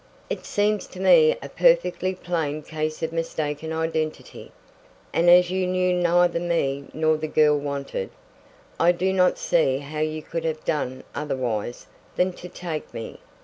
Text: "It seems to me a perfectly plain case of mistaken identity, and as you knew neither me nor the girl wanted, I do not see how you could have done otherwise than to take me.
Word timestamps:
"It 0.31 0.47
seems 0.47 0.87
to 0.87 0.99
me 0.99 1.37
a 1.43 1.49
perfectly 1.49 2.15
plain 2.15 2.63
case 2.63 3.03
of 3.03 3.11
mistaken 3.13 3.71
identity, 3.71 4.51
and 5.13 5.29
as 5.29 5.51
you 5.51 5.67
knew 5.67 5.93
neither 5.93 6.39
me 6.39 6.85
nor 6.91 7.17
the 7.17 7.27
girl 7.27 7.55
wanted, 7.59 8.09
I 8.79 8.93
do 8.93 9.13
not 9.13 9.37
see 9.37 9.77
how 9.77 9.99
you 9.99 10.23
could 10.23 10.43
have 10.43 10.65
done 10.65 11.03
otherwise 11.13 11.85
than 12.15 12.33
to 12.33 12.49
take 12.49 12.91
me. 12.95 13.19